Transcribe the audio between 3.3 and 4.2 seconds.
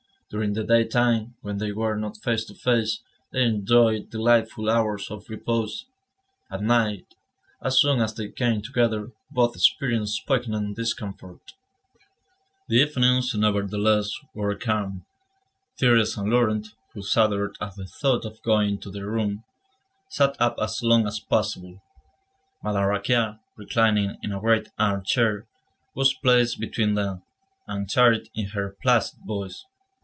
they enjoyed